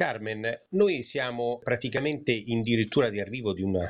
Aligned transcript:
Carmen, 0.00 0.62
noi 0.70 1.04
siamo 1.10 1.58
praticamente 1.62 2.32
in 2.32 2.62
dirittura 2.62 3.10
di 3.10 3.20
arrivo 3.20 3.52
di 3.52 3.60
una 3.60 3.86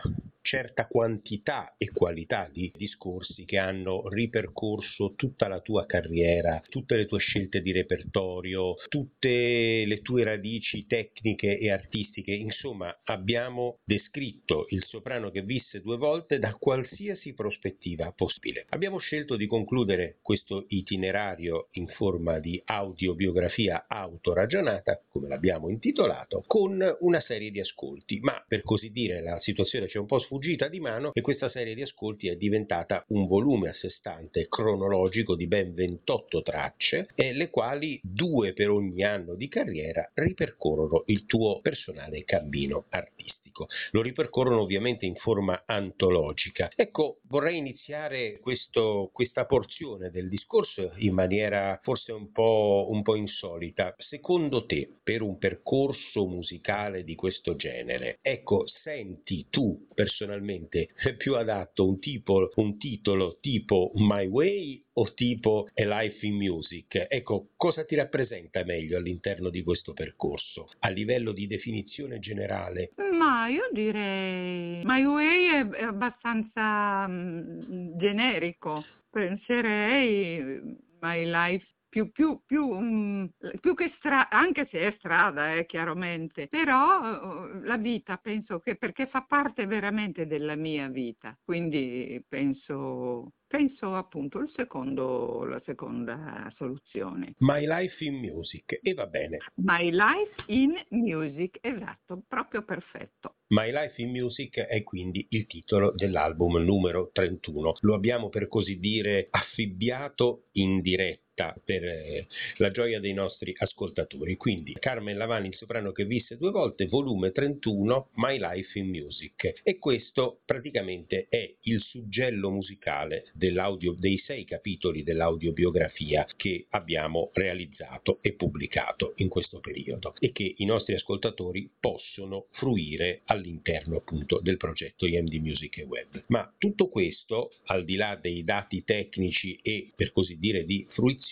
certa 0.50 0.88
quantità 0.88 1.75
e 1.79 1.92
qualità 1.92 2.50
di 2.52 2.73
discorsi 2.75 3.45
che 3.45 3.57
hanno 3.57 4.08
ripercorso 4.08 5.15
tutta 5.15 5.46
la 5.46 5.60
tua 5.60 5.87
carriera, 5.87 6.60
tutte 6.69 6.96
le 6.96 7.07
tue 7.07 7.21
scelte 7.21 7.62
di 7.62 7.71
repertorio, 7.71 8.75
tutte 8.89 9.84
le 9.86 10.00
tue 10.00 10.25
radici 10.25 10.86
tecniche 10.89 11.57
e 11.57 11.71
artistiche, 11.71 12.32
insomma 12.32 12.99
abbiamo 13.05 13.79
descritto 13.85 14.67
il 14.71 14.82
soprano 14.86 15.31
che 15.31 15.43
visse 15.43 15.81
due 15.81 15.96
volte 15.96 16.41
da 16.41 16.53
qualsiasi 16.55 17.32
prospettiva 17.32 18.11
possibile. 18.11 18.67
Abbiamo 18.71 18.98
scelto 18.98 19.37
di 19.37 19.46
concludere 19.46 20.19
questo 20.21 20.64
itinerario 20.67 21.69
in 21.75 21.87
forma 21.87 22.41
di 22.41 22.61
audiobiografia 22.64 23.85
autoragionata, 23.87 25.01
come 25.09 25.29
l'abbiamo 25.29 25.69
intitolato, 25.69 26.43
con 26.45 26.85
una 26.98 27.21
serie 27.21 27.53
di 27.53 27.61
ascolti, 27.61 28.18
ma 28.18 28.45
per 28.48 28.62
così 28.62 28.90
dire 28.90 29.23
la 29.23 29.39
situazione 29.43 29.87
ci 29.87 29.96
è 29.96 30.01
un 30.01 30.07
po' 30.07 30.18
sfuggita 30.18 30.39
di 30.68 30.80
mano 30.80 31.12
e 31.12 31.21
questa 31.21 31.50
serie 31.50 31.75
di 31.75 31.82
ascolti 31.82 32.28
è 32.28 32.34
diventata 32.34 33.04
un 33.08 33.26
volume 33.26 33.68
a 33.68 33.72
sé 33.74 33.90
stante 33.90 34.48
cronologico 34.48 35.36
di 35.36 35.46
ben 35.46 35.74
28 35.74 36.42
tracce, 36.42 37.08
le 37.14 37.50
quali 37.50 38.00
due 38.02 38.52
per 38.52 38.70
ogni 38.70 39.04
anno 39.04 39.34
di 39.34 39.48
carriera 39.48 40.10
ripercorrono 40.14 41.04
il 41.06 41.26
tuo 41.26 41.60
personale 41.60 42.24
cammino 42.24 42.86
artistico 42.88 43.39
artistico. 43.60 43.69
Lo 43.91 44.02
ripercorrono 44.02 44.60
ovviamente 44.60 45.06
in 45.06 45.16
forma 45.16 45.64
antologica. 45.66 46.70
Ecco, 46.74 47.20
vorrei 47.24 47.59
iniziare 47.59 48.38
questo, 48.41 49.10
questa 49.12 49.45
porzione 49.46 50.10
del 50.10 50.28
discorso 50.28 50.92
in 50.96 51.14
maniera 51.14 51.78
forse 51.82 52.12
un 52.12 52.30
po', 52.32 52.88
un 52.91 53.02
po' 53.02 53.16
insolita. 53.16 53.95
Secondo 53.98 54.65
te, 54.66 54.88
per 55.02 55.23
un 55.23 55.38
percorso 55.38 56.27
musicale 56.27 57.04
di 57.04 57.15
questo 57.15 57.56
genere, 57.56 58.18
ecco, 58.23 58.65
senti 58.82 59.46
tu 59.51 59.88
personalmente 59.95 60.88
più 61.16 61.34
adatto 61.34 61.87
un, 61.87 61.99
tipo, 61.99 62.51
un 62.54 62.79
titolo 62.79 63.38
tipo 63.40 63.93
My 63.95 64.27
Way 64.27 64.84
o 65.01 65.15
tipo 65.15 65.69
A 65.75 66.03
Life 66.03 66.27
in 66.27 66.34
Music? 66.34 67.06
Ecco, 67.09 67.48
cosa 67.56 67.84
ti 67.84 67.95
rappresenta 67.95 68.62
meglio 68.65 68.98
all'interno 68.98 69.48
di 69.48 69.62
questo 69.62 69.95
percorso 69.95 70.69
a 70.81 70.91
livello 70.91 71.33
di 71.33 71.47
definizione 71.47 72.19
generale? 72.19 72.93
Ma 73.17 73.48
io 73.48 73.69
direi 73.73 74.84
My 74.84 75.05
Way 75.05 75.73
è, 75.73 75.83
abbastanza 75.83 77.06
um, 77.09 77.97
generico. 77.97 78.84
Penserei 79.11 80.77
My 81.01 81.25
Life 81.25 81.67
più, 81.89 82.12
più, 82.12 82.41
più, 82.45 82.69
um, 82.69 83.30
più 83.61 83.75
che 83.75 83.92
strada, 83.98 84.28
anche 84.30 84.66
se 84.70 84.80
è 84.80 84.94
strada, 84.98 85.55
eh, 85.55 85.66
chiaramente, 85.66 86.48
però 86.48 87.00
uh, 87.00 87.61
la 87.62 87.77
vita 87.77 88.16
penso 88.16 88.61
che 88.61 88.77
perché 88.77 89.06
fa 89.06 89.22
parte 89.22 89.66
veramente 89.66 90.27
della 90.27 90.56
mia 90.56 90.89
vita, 90.89 91.36
quindi 91.44 92.22
penso 92.28 93.33
Penso 93.50 93.97
appunto 93.97 94.38
il 94.38 94.53
secondo, 94.55 95.44
la 95.44 95.61
seconda 95.64 96.48
soluzione. 96.55 97.34
My 97.38 97.66
Life 97.66 98.05
in 98.05 98.14
Music, 98.14 98.78
e 98.81 98.94
va 98.94 99.08
bene. 99.08 99.38
My 99.56 99.91
Life 99.91 100.44
in 100.47 100.72
Music, 100.91 101.58
esatto, 101.61 102.22
proprio 102.28 102.62
perfetto. 102.62 103.38
My 103.48 103.72
Life 103.72 104.00
in 104.00 104.11
Music 104.11 104.61
è 104.61 104.84
quindi 104.84 105.27
il 105.31 105.48
titolo 105.48 105.91
dell'album 105.97 106.58
numero 106.58 107.11
31. 107.12 107.78
Lo 107.81 107.94
abbiamo 107.94 108.28
per 108.28 108.47
così 108.47 108.78
dire 108.78 109.27
affibbiato 109.31 110.44
in 110.53 110.81
diretta 110.81 111.30
per 111.65 111.85
eh, 111.85 112.27
la 112.57 112.71
gioia 112.71 113.01
dei 113.01 113.13
nostri 113.13 113.55
ascoltatori. 113.57 114.37
Quindi 114.37 114.77
Carmen 114.79 115.17
Lavani, 115.17 115.49
il 115.49 115.57
soprano 115.57 115.93
che 115.93 116.05
visse 116.05 116.37
due 116.37 116.51
volte, 116.51 116.87
volume 116.87 117.33
31, 117.33 118.11
My 118.15 118.39
Life 118.39 118.79
in 118.79 118.89
Music. 118.89 119.61
E 119.63 119.79
questo 119.79 120.41
praticamente 120.45 121.27
è 121.29 121.55
il 121.63 121.81
suggello 121.81 122.51
musicale 122.51 123.31
dei 123.33 124.19
sei 124.19 124.45
capitoli 124.45 125.03
dell'audiobiografia 125.03 126.27
che 126.37 126.67
abbiamo 126.71 127.31
realizzato 127.33 128.19
e 128.21 128.33
pubblicato 128.33 129.15
in 129.17 129.29
questo 129.29 129.61
periodo 129.61 130.15
e 130.19 130.33
che 130.33 130.55
i 130.56 130.65
nostri 130.65 130.95
ascoltatori 130.95 131.71
possono 131.79 132.47
fruire 132.53 133.23
all'interno 133.27 133.97
appunto 133.97 134.41
del 134.41 134.56
progetto 134.56 135.06
IMD 135.06 135.34
Music 135.34 135.79
e 135.79 135.83
Web. 135.84 136.25
Ma 136.29 136.53
tutto 136.59 136.89
questo, 136.89 137.53
al 137.67 137.84
di 137.84 137.97
là 137.97 138.19
dei 138.21 138.45
dati 138.45 138.84
tecnici 138.84 139.59
e 139.62 139.91
per 139.95 140.12
così 140.12 140.39
dire 140.39 140.65
di 140.65 140.87
fruizione, 140.91 141.30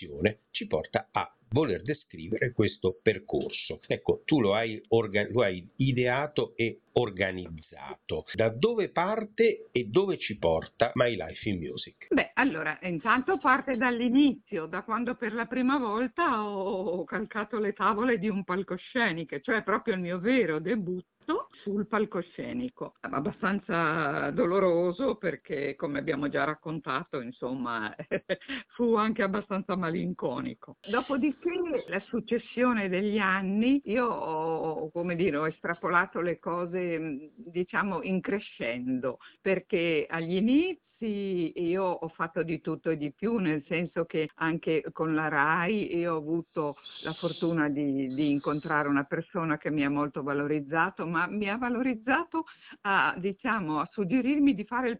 ci 0.51 0.67
porta 0.67 1.09
a 1.11 1.33
voler 1.49 1.81
descrivere 1.81 2.51
questo 2.51 2.99
percorso. 3.01 3.79
Ecco, 3.87 4.21
tu 4.25 4.39
lo 4.39 4.53
hai, 4.53 4.81
orga- 4.89 5.27
lo 5.29 5.41
hai 5.41 5.67
ideato 5.77 6.53
e 6.55 6.81
organizzato. 6.99 8.25
Da 8.33 8.49
dove 8.49 8.89
parte 8.89 9.69
e 9.71 9.85
dove 9.85 10.17
ci 10.17 10.37
porta 10.37 10.91
My 10.95 11.15
Life 11.15 11.47
in 11.47 11.59
Music? 11.59 12.07
Beh, 12.09 12.31
allora, 12.35 12.77
intanto 12.81 13.37
parte 13.37 13.77
dall'inizio, 13.77 14.65
da 14.65 14.83
quando 14.83 15.15
per 15.15 15.33
la 15.33 15.45
prima 15.45 15.77
volta 15.77 16.43
ho 16.43 17.03
calcato 17.03 17.59
le 17.59 17.73
tavole 17.73 18.17
di 18.17 18.27
un 18.27 18.43
palcoscenico, 18.43 19.39
cioè 19.39 19.63
proprio 19.63 19.95
il 19.95 20.01
mio 20.01 20.19
vero 20.19 20.59
debutto 20.59 21.49
sul 21.61 21.87
palcoscenico. 21.87 22.95
Abbastanza 23.01 24.31
doloroso 24.31 25.15
perché, 25.15 25.75
come 25.75 25.99
abbiamo 25.99 26.29
già 26.29 26.43
raccontato, 26.43 27.21
insomma, 27.21 27.93
fu 28.73 28.95
anche 28.95 29.21
abbastanza 29.21 29.75
malinconico. 29.75 30.77
Dopodiché, 30.87 31.85
la 31.87 31.99
successione 32.07 32.89
degli 32.89 33.17
anni, 33.17 33.81
io 33.85 34.07
ho, 34.07 34.89
come 34.91 35.15
dire, 35.15 35.37
ho 35.37 35.47
estrapolato 35.47 36.21
le 36.21 36.39
cose, 36.39 36.88
diciamo, 37.35 38.01
in 38.01 38.21
crescendo, 38.21 39.19
perché 39.41 40.05
agli 40.09 40.35
inizi 40.35 41.53
io 41.55 41.83
ho 41.83 42.07
fatto 42.09 42.43
di 42.43 42.59
tutto 42.59 42.89
e 42.89 42.97
di 42.97 43.11
più, 43.13 43.37
nel 43.37 43.63
senso 43.67 44.05
che 44.05 44.29
anche 44.35 44.83
con 44.91 45.13
la 45.13 45.27
RAI 45.27 45.95
io 45.95 46.15
ho 46.15 46.17
avuto 46.17 46.75
la 47.03 47.13
fortuna 47.13 47.69
di, 47.69 48.13
di 48.13 48.31
incontrare 48.31 48.89
una 48.89 49.05
persona 49.05 49.57
che 49.57 49.71
mi 49.71 49.85
ha 49.85 49.89
molto 49.89 50.23
valorizzato, 50.23 51.05
ma 51.05 51.27
mi 51.27 51.49
ha 51.49 51.57
valorizzato 51.57 52.45
a, 52.81 53.15
diciamo, 53.17 53.79
a 53.79 53.89
suggerirmi 53.91 54.53
di 54.53 54.65
fare 54.65 54.89
il 54.89 54.99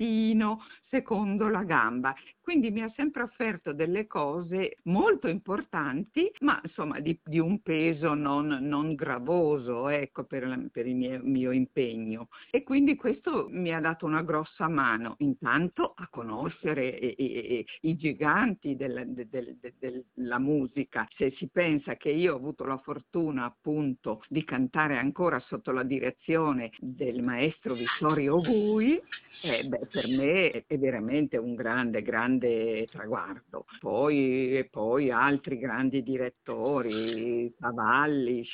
passettino 0.00 0.62
secondo 0.88 1.48
la 1.48 1.62
gamba. 1.62 2.14
Quindi 2.40 2.72
mi 2.72 2.82
ha 2.82 2.92
sempre 2.96 3.22
offerto 3.22 3.72
delle 3.72 4.08
cose 4.08 4.78
molto 4.84 5.28
importanti, 5.28 6.32
ma 6.40 6.60
insomma 6.64 6.98
di, 6.98 7.16
di 7.22 7.38
un 7.38 7.62
peso 7.62 8.14
non, 8.14 8.48
non 8.62 8.96
gravoso 8.96 9.88
ecco, 9.88 10.24
per, 10.24 10.48
la, 10.48 10.58
per 10.72 10.88
il 10.88 10.96
mio, 10.96 11.20
mio, 11.22 11.52
impegno. 11.52 12.26
E 12.50 12.64
quindi 12.64 12.96
questo 12.96 13.46
mi 13.50 13.72
ha 13.72 13.78
dato 13.78 14.04
una 14.04 14.22
grossa 14.22 14.66
mano, 14.66 15.14
intanto 15.18 15.92
a 15.94 16.08
conoscere 16.10 16.98
e, 16.98 17.14
e, 17.16 17.64
i 17.82 17.96
giganti 17.96 18.74
della, 18.74 19.04
de, 19.04 19.28
de, 19.30 19.56
de, 19.60 20.04
della 20.12 20.40
musica. 20.40 21.06
Se 21.16 21.30
si 21.36 21.48
pensa 21.52 21.94
che 21.94 22.10
io 22.10 22.32
ho 22.32 22.36
avuto 22.36 22.64
la 22.64 22.78
fortuna 22.78 23.44
appunto 23.44 24.24
di 24.28 24.42
cantare 24.42 24.96
ancora 24.96 25.38
sotto 25.38 25.70
la 25.70 25.84
direzione 25.84 26.72
del 26.80 27.22
maestro 27.22 27.74
Vittorio 27.74 28.40
Gui, 28.40 29.00
eh, 29.42 29.64
beh, 29.64 29.88
per 29.90 30.06
me 30.08 30.64
è 30.66 30.78
veramente 30.78 31.36
un 31.36 31.54
grande, 31.54 32.02
grande 32.02 32.86
traguardo. 32.90 33.64
Poi, 33.80 34.66
poi 34.70 35.10
altri 35.10 35.58
grandi 35.58 36.02
direttori, 36.02 37.52
Cavallis, 37.58 38.48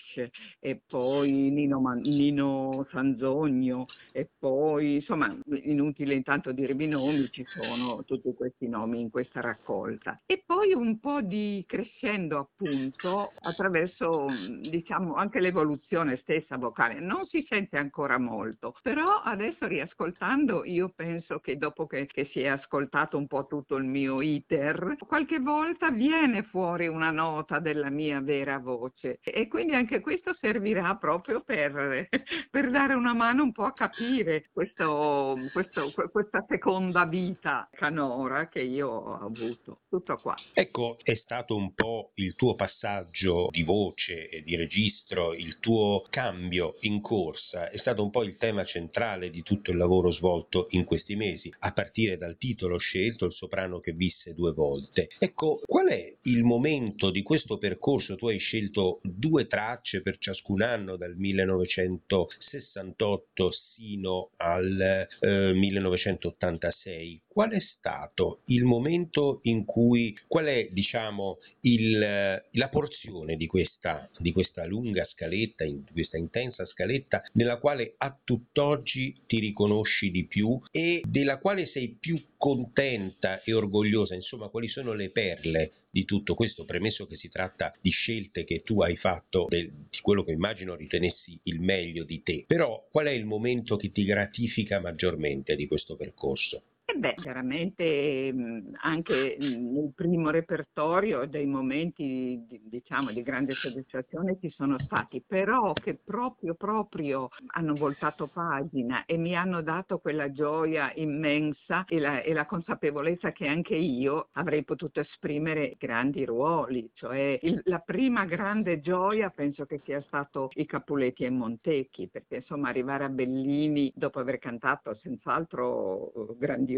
e 0.59 0.81
poi 0.87 1.31
Nino, 1.51 1.81
Nino 2.03 2.87
Sanzogno, 2.91 3.87
e 4.13 4.29
poi, 4.39 4.97
insomma, 4.97 5.37
inutile 5.63 6.15
intanto 6.15 6.53
dirvi 6.53 6.85
i 6.85 6.89
nomi, 6.89 7.29
ci 7.31 7.45
sono 7.45 8.03
tutti 8.05 8.33
questi 8.35 8.69
nomi 8.69 9.01
in 9.01 9.11
questa 9.11 9.41
raccolta. 9.41 10.21
E 10.27 10.43
poi 10.45 10.73
un 10.73 10.99
po' 10.99 11.21
di 11.21 11.63
crescendo 11.67 12.39
appunto 12.39 13.33
attraverso, 13.41 14.27
diciamo, 14.61 15.15
anche 15.15 15.41
l'evoluzione 15.41 16.19
stessa 16.23 16.57
vocale. 16.57 17.01
Non 17.01 17.27
si 17.27 17.45
sente 17.49 17.77
ancora 17.77 18.19
molto, 18.19 18.75
però 18.83 19.21
adesso 19.23 19.67
riascoltando 19.67 20.65
io 20.65 20.93
penso 20.95 21.16
che 21.43 21.57
dopo 21.57 21.87
che, 21.87 22.07
che, 22.07 22.29
si 22.33 22.41
è 22.41 22.49
ascoltato 22.49 23.17
un 23.17 23.27
po' 23.27 23.47
tutto 23.47 23.77
il 23.77 23.85
mio 23.85 24.21
iter, 24.21 24.97
qualche 25.07 25.39
volta 25.39 25.91
viene 25.91 26.43
fuori 26.45 26.87
una 26.87 27.11
nota 27.11 27.59
della 27.59 27.91
mia 27.91 28.21
vera 28.21 28.59
voce 28.59 29.19
e 29.23 29.49
quindi 29.49 29.75
anche 29.75 30.01
questo 30.01 30.35
servirà 30.41 30.97
proprio 30.97 31.43
per, 31.43 32.09
per 32.51 32.71
dare 32.71 32.95
una 32.95 33.15
mano 33.15 33.43
un 33.43 33.53
po' 33.53 33.65
a 33.65 33.73
capire 33.73 34.47
questo, 34.53 35.37
questo 35.53 35.93
questa 36.11 36.45
seconda 36.49 37.05
vita 37.05 37.69
canora 37.73 38.49
che 38.49 38.63
io 38.63 38.89
ho 38.89 39.19
avuto. 39.21 39.81
Tutto 39.89 40.17
qua. 40.19 40.35
Ecco, 40.53 40.99
è 41.03 41.15
stato 41.17 41.57
un 41.57 41.73
po' 41.75 42.13
il 42.15 42.35
tuo 42.35 42.55
passaggio 42.55 43.49
di 43.51 43.63
voce 43.63 44.29
e 44.29 44.43
di 44.43 44.57
registro, 44.57 45.35
il 45.35 45.59
tuo 45.59 46.05
cambio 46.11 46.77
in 46.81 47.01
corsa, 47.01 47.71
è 47.71 47.79
stato 47.79 48.03
un 48.03 48.11
po' 48.11 48.23
il 48.23 48.37
tema 48.37 48.65
centrale 48.65 49.31
di 49.31 49.43
tutto 49.43 49.71
il 49.71 49.77
lavoro 49.77 50.11
svolto 50.11 50.67
in 50.71 50.85
questi 50.85 51.06
mesi, 51.15 51.53
a 51.61 51.71
partire 51.73 52.17
dal 52.17 52.37
titolo 52.39 52.79
scelto, 52.79 53.27
il 53.27 53.33
soprano 53.33 53.79
che 53.81 53.93
visse 53.93 54.33
due 54.35 54.53
volte. 54.53 55.11
Ecco, 55.19 55.61
qual 55.65 55.89
è 55.89 56.15
il 56.23 56.43
momento 56.43 57.11
di 57.11 57.23
questo 57.23 57.59
percorso? 57.59 58.17
Tu 58.17 58.29
hai 58.29 58.39
scelto 58.39 59.01
due 59.03 59.47
tracce 59.47 60.01
per 60.03 60.19
ciascun 60.19 60.63
anno, 60.63 60.97
dal 60.97 61.15
1968 61.17 63.53
sino 63.75 64.31
al 64.37 65.07
eh, 65.21 65.53
1986. 65.53 67.21
Qual 67.29 67.51
è 67.51 67.61
stato 67.61 68.41
il 68.47 68.65
momento 68.65 69.41
in 69.43 69.67
cui, 69.67 70.19
qual 70.27 70.47
è 70.47 70.69
diciamo 70.71 71.39
il, 71.61 71.99
la 71.99 72.69
porzione 72.71 73.37
di 73.37 73.47
questa, 73.47 74.09
di 74.19 74.33
questa 74.33 74.65
lunga 74.65 75.05
scaletta, 75.05 75.65
di 75.65 75.85
questa 75.93 76.17
intensa 76.17 76.65
scaletta 76.65 77.23
nella 77.33 77.59
quale 77.59 77.93
a 77.99 78.19
tutt'oggi 78.25 79.15
ti 79.27 79.39
riconosci 79.39 80.11
di 80.11 80.25
più 80.25 80.59
e 80.71 80.96
della 81.05 81.39
quale 81.39 81.67
sei 81.67 81.97
più 81.99 82.23
contenta 82.37 83.43
e 83.43 83.53
orgogliosa, 83.53 84.15
insomma 84.15 84.49
quali 84.49 84.69
sono 84.69 84.93
le 84.93 85.11
perle 85.11 85.73
di 85.91 86.05
tutto 86.05 86.35
questo, 86.35 86.65
premesso 86.65 87.07
che 87.07 87.17
si 87.17 87.29
tratta 87.29 87.75
di 87.81 87.91
scelte 87.91 88.45
che 88.45 88.63
tu 88.63 88.83
hai 88.83 88.97
fatto, 88.97 89.47
del, 89.49 89.71
di 89.91 89.99
quello 90.03 90.25
che 90.25 90.33
immagino 90.33 90.75
ritenessi 90.75 91.39
il 91.45 91.61
meglio 91.61 92.05
di 92.05 92.23
te, 92.23 92.45
però 92.47 92.87
qual 92.91 93.07
è 93.07 93.13
il 93.13 93.25
momento 93.25 93.77
che 93.77 93.91
ti 93.91 94.05
gratifica 94.05 94.81
maggiormente 94.81 95.57
di 95.57 95.67
questo 95.67 95.97
percorso? 95.97 96.63
Eh 96.89 96.99
beh, 96.99 97.15
chiaramente 97.17 98.33
anche 98.81 99.37
nel 99.41 99.91
primo 99.93 100.31
repertorio 100.31 101.27
dei 101.27 101.45
momenti 101.45 102.45
di, 102.47 102.61
diciamo, 102.63 103.11
di 103.11 103.23
grande 103.23 103.55
soddisfazione 103.55 104.39
ci 104.41 104.51
sono 104.51 104.79
stati, 104.79 105.21
però 105.27 105.73
che 105.73 105.97
proprio, 105.97 106.55
proprio 106.55 107.29
hanno 107.55 107.75
voltato 107.75 108.29
pagina 108.29 109.05
e 109.05 109.17
mi 109.17 109.35
hanno 109.35 109.63
dato 109.63 109.99
quella 109.99 110.31
gioia 110.31 110.93
immensa 110.95 111.85
e 111.89 111.99
la, 111.99 112.23
e 112.23 112.33
la 112.33 112.47
consapevolezza 112.47 113.33
che 113.33 113.49
anche 113.49 113.75
io 113.75 114.29
avrei 114.35 114.63
potuto 114.63 115.01
esprimere 115.01 115.75
grandi 115.79 116.25
ruoli, 116.25 116.89
cioè 116.95 117.37
il, 117.43 117.63
la 117.65 117.81
prima 117.81 118.27
grande 118.27 118.81
gioia 118.81 119.31
penso 119.31 119.67
che 119.67 119.81
sia 119.85 120.01
stato 120.03 120.51
i 120.55 120.65
Capuletti 120.67 121.25
e 121.25 121.31
Montecchi, 121.31 122.07
perché 122.09 122.37
insomma 122.37 122.69
arrivare 122.69 123.03
a 123.03 123.09
Bellini 123.09 123.91
dopo 123.93 124.21
aver 124.21 124.39
cantato 124.39 124.95
senz'altro 125.03 126.13
uh, 126.15 126.37
grandioso 126.39 126.75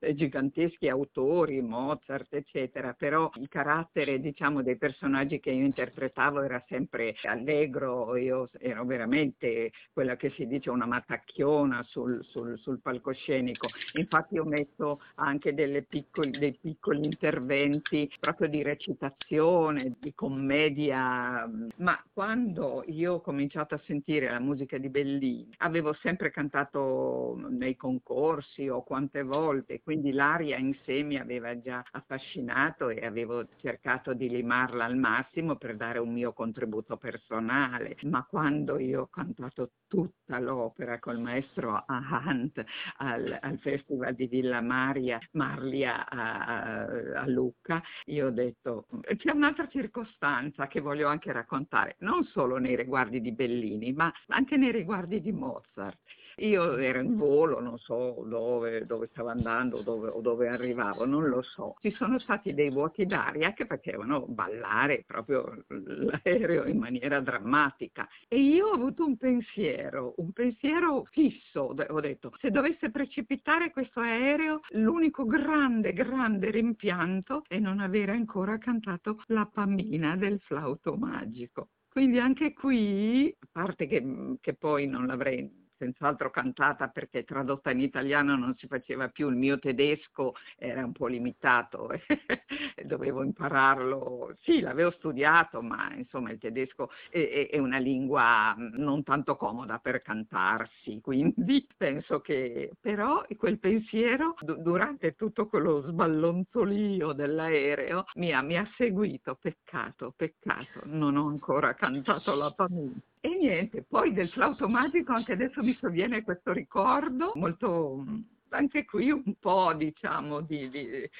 eh, 0.00 0.14
giganteschi 0.14 0.88
autori, 0.88 1.60
Mozart, 1.60 2.34
eccetera, 2.34 2.92
però 2.92 3.30
il 3.36 3.48
carattere, 3.48 4.20
diciamo, 4.20 4.62
dei 4.62 4.76
personaggi 4.76 5.40
che 5.40 5.50
io 5.50 5.64
interpretavo 5.64 6.42
era 6.42 6.62
sempre 6.68 7.14
allegro, 7.22 8.16
io 8.16 8.50
ero 8.58 8.84
veramente 8.84 9.72
quella 9.92 10.16
che 10.16 10.30
si 10.30 10.46
dice 10.46 10.70
una 10.70 10.86
matacchiona 10.86 11.82
sul, 11.84 12.24
sul, 12.24 12.58
sul 12.58 12.80
palcoscenico. 12.80 13.68
Infatti 13.94 14.38
ho 14.38 14.44
messo 14.44 15.00
anche 15.16 15.52
piccoli, 15.88 16.30
dei 16.30 16.56
piccoli 16.60 17.04
interventi 17.04 18.10
proprio 18.18 18.48
di 18.48 18.62
recitazione, 18.62 19.96
di 19.98 20.14
commedia, 20.14 21.48
ma 21.76 22.02
quando 22.12 22.84
io 22.86 23.14
ho 23.14 23.20
cominciato 23.20 23.74
a 23.74 23.82
sentire 23.86 24.30
la 24.30 24.40
musica 24.40 24.78
di 24.78 24.88
Bellini, 24.88 25.48
avevo 25.58 25.94
sempre 25.94 26.30
cantato 26.30 27.36
nei 27.50 27.76
concorsi 27.76 28.68
o 28.68 28.82
quante 28.82 29.22
volte 29.22 29.37
volte, 29.38 29.80
quindi 29.82 30.12
l'aria 30.12 30.56
in 30.56 30.74
sé 30.84 31.02
mi 31.02 31.16
aveva 31.16 31.58
già 31.60 31.84
affascinato 31.90 32.88
e 32.88 33.06
avevo 33.06 33.46
cercato 33.60 34.12
di 34.12 34.28
limarla 34.28 34.84
al 34.84 34.96
massimo 34.96 35.56
per 35.56 35.76
dare 35.76 35.98
un 35.98 36.12
mio 36.12 36.32
contributo 36.32 36.96
personale, 36.96 37.96
ma 38.02 38.24
quando 38.24 38.78
io 38.78 39.02
ho 39.02 39.06
cantato 39.06 39.70
tutta 39.86 40.38
l'opera 40.40 40.98
col 40.98 41.20
maestro 41.20 41.84
Ahant 41.86 42.62
al, 42.96 43.38
al 43.40 43.58
Festival 43.58 44.14
di 44.14 44.26
Villa 44.26 44.60
Maria, 44.60 45.18
Marlia 45.32 46.08
a, 46.08 46.84
a, 47.22 47.26
Lucca, 47.28 47.82
io 48.06 48.26
ho 48.26 48.30
detto 48.30 48.86
c'è 49.16 49.30
un'altra 49.30 49.68
circostanza 49.68 50.66
che 50.66 50.80
voglio 50.80 51.08
anche 51.08 51.32
raccontare, 51.32 51.96
non 52.00 52.24
solo 52.24 52.58
nei 52.58 52.76
riguardi 52.76 53.20
di 53.20 53.32
Bellini, 53.32 53.92
ma 53.92 54.12
anche 54.28 54.56
nei 54.56 54.72
riguardi 54.72 55.20
di 55.20 55.32
Mozart. 55.32 55.98
Io 56.38 56.76
ero 56.76 57.00
in 57.00 57.16
volo, 57.16 57.60
non 57.60 57.78
so 57.78 58.24
dove, 58.26 58.86
dove 58.86 59.08
stavo 59.10 59.28
andando 59.28 59.80
dove, 59.80 60.08
o 60.08 60.20
dove 60.20 60.48
arrivavo, 60.48 61.04
non 61.04 61.28
lo 61.28 61.42
so. 61.42 61.76
Ci 61.80 61.90
sono 61.92 62.18
stati 62.18 62.54
dei 62.54 62.70
vuoti 62.70 63.06
d'aria 63.06 63.52
che 63.52 63.66
facevano 63.66 64.24
ballare 64.26 65.04
proprio 65.06 65.64
l'aereo 65.68 66.66
in 66.66 66.78
maniera 66.78 67.20
drammatica. 67.20 68.08
E 68.28 68.40
io 68.40 68.68
ho 68.68 68.74
avuto 68.74 69.04
un 69.04 69.16
pensiero, 69.16 70.14
un 70.18 70.32
pensiero 70.32 71.04
fisso. 71.10 71.74
Ho 71.88 72.00
detto, 72.00 72.32
se 72.38 72.50
dovesse 72.50 72.90
precipitare 72.90 73.70
questo 73.70 74.00
aereo, 74.00 74.60
l'unico 74.70 75.24
grande, 75.24 75.92
grande 75.92 76.50
rimpianto 76.50 77.42
è 77.48 77.58
non 77.58 77.80
avere 77.80 78.12
ancora 78.12 78.58
cantato 78.58 79.22
la 79.26 79.48
Pamina 79.52 80.16
del 80.16 80.38
flauto 80.40 80.96
magico. 80.96 81.70
Quindi 81.88 82.20
anche 82.20 82.52
qui, 82.52 83.34
a 83.40 83.46
parte 83.50 83.86
che, 83.86 84.36
che 84.40 84.54
poi 84.54 84.86
non 84.86 85.06
l'avrei 85.06 85.66
senz'altro 85.78 86.30
cantata 86.30 86.88
perché 86.88 87.24
tradotta 87.24 87.70
in 87.70 87.80
italiano 87.80 88.36
non 88.36 88.54
si 88.56 88.66
faceva 88.66 89.08
più, 89.08 89.28
il 89.28 89.36
mio 89.36 89.58
tedesco 89.58 90.34
era 90.56 90.84
un 90.84 90.92
po' 90.92 91.06
limitato 91.06 91.90
e 91.90 92.02
dovevo 92.84 93.22
impararlo. 93.22 94.36
Sì, 94.42 94.60
l'avevo 94.60 94.90
studiato, 94.92 95.62
ma 95.62 95.94
insomma 95.94 96.30
il 96.30 96.38
tedesco 96.38 96.90
è, 97.08 97.48
è, 97.50 97.58
una 97.58 97.78
lingua 97.78 98.54
non 98.58 99.02
tanto 99.02 99.36
comoda 99.36 99.78
per 99.78 100.02
cantarsi, 100.02 101.00
quindi 101.02 101.66
penso 101.76 102.20
che 102.20 102.72
però 102.80 103.24
quel 103.36 103.58
pensiero 103.58 104.34
durante 104.42 105.14
tutto 105.14 105.46
quello 105.46 105.82
sballonzolio 105.82 107.12
dell'aereo 107.12 108.04
mi 108.14 108.32
ha, 108.32 108.42
mi 108.42 108.56
ha 108.56 108.68
seguito, 108.76 109.36
peccato, 109.40 110.12
peccato, 110.16 110.80
non 110.84 111.16
ho 111.16 111.28
ancora 111.28 111.74
cantato 111.74 112.34
la 112.34 112.50
famiglia. 112.50 112.96
E 113.20 113.28
niente, 113.28 113.82
poi 113.82 114.12
del 114.12 114.28
flauto 114.30 114.68
magico 114.68 115.12
anche 115.12 115.32
adesso 115.32 115.62
mi 115.62 115.76
sovviene 115.80 116.22
questo 116.22 116.52
ricordo 116.52 117.32
molto 117.34 118.04
anche 118.50 118.84
qui 118.84 119.10
un 119.10 119.34
po' 119.38 119.72
diciamo 119.74 120.40
di, 120.40 120.68
di 120.70 120.88
eh, 120.88 121.10